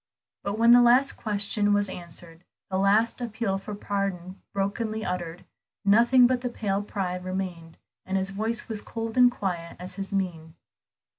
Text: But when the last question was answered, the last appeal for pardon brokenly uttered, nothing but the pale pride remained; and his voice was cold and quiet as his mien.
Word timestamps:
But 0.41 0.57
when 0.57 0.71
the 0.71 0.81
last 0.81 1.11
question 1.13 1.73
was 1.75 1.87
answered, 1.87 2.43
the 2.71 2.79
last 2.79 3.21
appeal 3.21 3.59
for 3.59 3.75
pardon 3.75 4.41
brokenly 4.51 5.05
uttered, 5.05 5.45
nothing 5.85 6.25
but 6.25 6.41
the 6.41 6.49
pale 6.49 6.81
pride 6.81 7.23
remained; 7.23 7.77
and 8.03 8.17
his 8.17 8.31
voice 8.31 8.67
was 8.67 8.81
cold 8.81 9.15
and 9.15 9.29
quiet 9.31 9.75
as 9.79 9.97
his 10.01 10.11
mien. 10.11 10.55